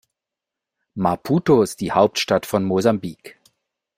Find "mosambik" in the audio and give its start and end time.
2.65-3.37